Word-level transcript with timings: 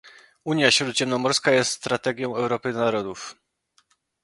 Unia 0.43 0.71
Śródziemnomorska 0.71 1.51
jest 1.51 1.71
strategią 1.71 2.35
Europy 2.35 2.73
narodów 2.73 3.35